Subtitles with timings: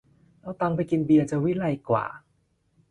[0.41, 2.05] เอาตังค์ไปกินเบียร์จะวิไลกว่า